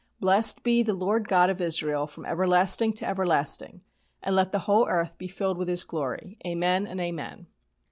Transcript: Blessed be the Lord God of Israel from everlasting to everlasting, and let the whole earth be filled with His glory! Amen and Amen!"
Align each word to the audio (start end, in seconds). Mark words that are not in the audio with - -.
Blessed 0.19 0.63
be 0.63 0.81
the 0.81 0.95
Lord 0.95 1.27
God 1.27 1.51
of 1.51 1.61
Israel 1.61 2.07
from 2.07 2.25
everlasting 2.25 2.91
to 2.93 3.07
everlasting, 3.07 3.81
and 4.23 4.35
let 4.35 4.51
the 4.51 4.57
whole 4.65 4.87
earth 4.87 5.15
be 5.19 5.27
filled 5.27 5.57
with 5.59 5.67
His 5.67 5.83
glory! 5.83 6.39
Amen 6.43 6.87
and 6.87 6.99
Amen!" 6.99 7.45